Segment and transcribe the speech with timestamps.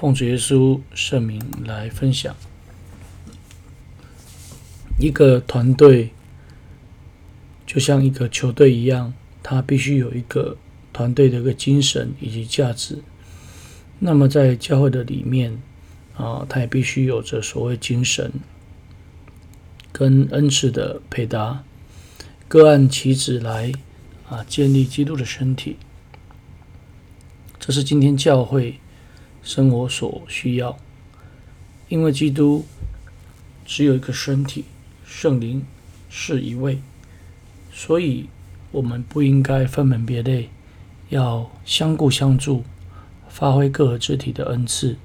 [0.00, 2.36] 奉主耶稣圣名来分享。
[4.96, 6.10] 一个团队
[7.66, 10.56] 就像一个球队一样，它必须有一个
[10.92, 13.02] 团队的一个精神以及价值。
[13.98, 15.60] 那么在教会的里面
[16.16, 18.32] 啊，它也必须有着所谓精神
[19.90, 21.64] 跟恩赐的配搭，
[22.46, 23.72] 各按其职来
[24.28, 25.76] 啊，建立基督的身体。
[27.58, 28.78] 这是今天教会
[29.48, 30.78] 生活所需要，
[31.88, 32.66] 因为基督
[33.64, 34.66] 只有一个身体，
[35.06, 35.64] 圣灵
[36.10, 36.82] 是一位，
[37.72, 38.28] 所以
[38.70, 40.50] 我们不应该分门别类，
[41.08, 42.62] 要相顾相助，
[43.30, 44.98] 发挥各个肢体的恩赐，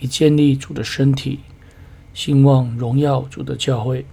[0.00, 1.38] 以建立主的身体，
[2.12, 4.04] 兴旺荣耀主的教会。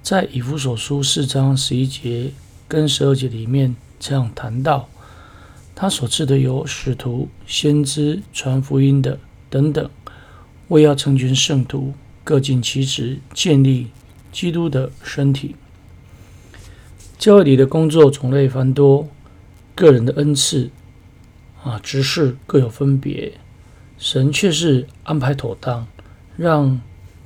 [0.00, 2.30] 在以弗所书四章十一节
[2.68, 4.88] 跟十二节里面这样谈到。
[5.80, 9.16] 他所赐的有使徒、先知、传福音的
[9.48, 9.88] 等等，
[10.66, 11.94] 为要成全圣徒，
[12.24, 13.86] 各尽其职，建立
[14.32, 15.54] 基督的身体。
[17.16, 19.08] 教会里的工作种类繁多，
[19.76, 20.68] 个人的恩赐
[21.62, 23.34] 啊职事各有分别，
[23.98, 25.86] 神却是安排妥当，
[26.36, 26.80] 让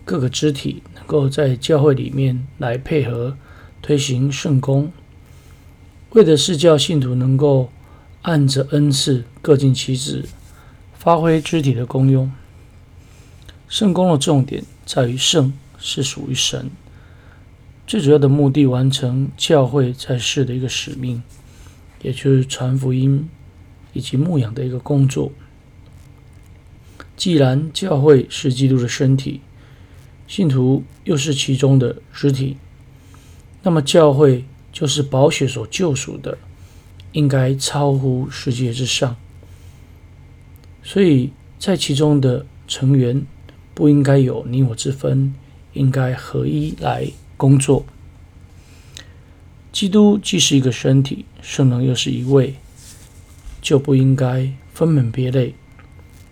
[0.05, 3.35] 各个肢体能够在教会里面来配合
[3.81, 4.93] 推行圣工，
[6.11, 7.71] 为的是叫信徒能够。
[8.23, 10.25] 按着恩赐，各尽其职，
[10.95, 12.31] 发挥肢体的功用。
[13.69, 16.71] 圣工的重点在于圣是属于神，
[17.87, 21.23] 最主要的目的完成教会在世的一个使命，
[22.03, 23.29] 也就是传福音
[23.93, 25.33] 以及牧养的一个工作。
[27.17, 29.41] 既然教会是基督的身体，
[30.29, 32.57] 信徒又是其中的肢体，
[33.63, 36.39] 那么教会就是宝血所救赎的。
[37.13, 39.17] 应该超乎世界之上，
[40.83, 43.25] 所以在其中的成员
[43.75, 45.35] 不应该有你我之分，
[45.75, 47.85] 应该合一来工作。
[49.71, 52.55] 基督既是一个身体，圣灵又是一位，
[53.61, 55.55] 就不应该分门别类，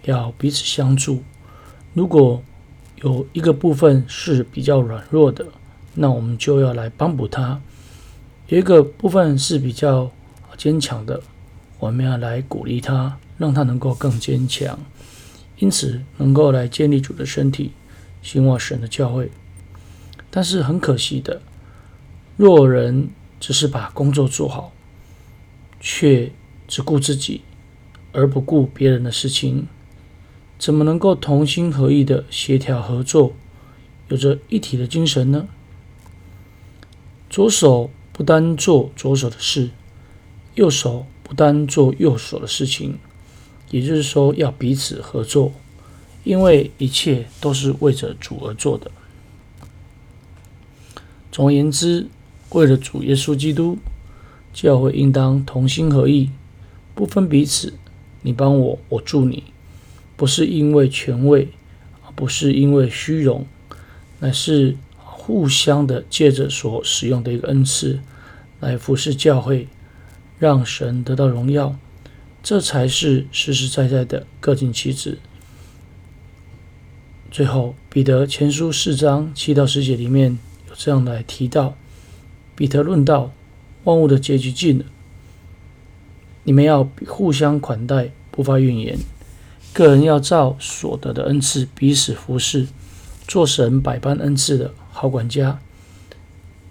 [0.05, 1.23] 要彼此相助。
[1.95, 2.43] 如果
[3.03, 5.47] 有一个部分是比较软弱的，
[5.95, 7.61] 那我们就要来帮补他；
[8.49, 10.11] 有一个部分是比较
[10.61, 11.23] 坚强的，
[11.79, 14.79] 我们要来鼓励他，让他能够更坚强，
[15.59, 17.73] 因此能够来建立主的身体，
[18.21, 19.31] 兴旺神的教会。
[20.31, 21.41] 但是很可惜的，
[22.37, 23.09] 若人
[23.41, 24.75] 只是把工作做好，
[25.81, 26.31] 却
[26.69, 27.41] 只顾自己
[28.13, 29.67] 而不顾别人的事情，
[30.59, 33.33] 怎么能够同心合意的协调合作，
[34.09, 35.49] 有着一体的精神呢？
[37.31, 39.71] 左手不单做左手的事。
[40.61, 42.99] 右手不单做右手的事情，
[43.71, 45.55] 也就是说要彼此合作，
[46.23, 48.91] 因为一切都是为着主而做的。
[51.33, 52.09] 总而言之，
[52.51, 53.79] 为了主耶稣基督，
[54.53, 56.29] 教会应当同心合意，
[56.95, 57.73] 不分彼此，
[58.21, 59.45] 你帮我，我助你，
[60.15, 61.49] 不是因为权位，
[62.15, 63.47] 不是因为虚荣，
[64.19, 68.01] 乃是互相的借着所使用的一个恩赐
[68.61, 69.67] 来服侍教会。
[70.41, 71.77] 让神得到荣耀，
[72.43, 75.19] 这才是实实在在的各尽其职。
[77.31, 81.77] 最后，彼得前书四章七到十节里面有这样来提到：
[82.57, 83.33] 彼得论道，
[83.85, 84.87] 万物的结局近了，
[86.45, 88.99] 你们要互相款待，不发怨言。
[89.75, 92.67] 个人要照所得的恩赐彼此服侍，
[93.29, 95.61] 做神百般恩赐的好管家。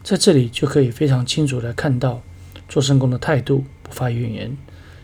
[0.04, 2.24] 在这里就可以非常清楚的看到。
[2.70, 4.56] 做圣工的态度，不发怨言，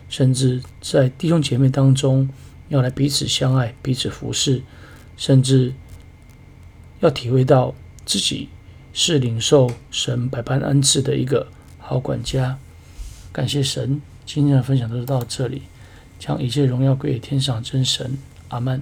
[0.08, 2.26] 甚至在弟兄姐妹当中
[2.68, 4.62] 要来彼此相爱、彼此服侍，
[5.16, 5.74] 甚至
[7.00, 7.74] 要体会到
[8.04, 8.48] 自己
[8.92, 12.56] 是领受神百般恩赐的一个好管家。
[13.32, 15.62] 感谢神，今天的分享就到这里，
[16.18, 18.16] 将一切荣耀归给天上真神。
[18.48, 18.80] 阿门。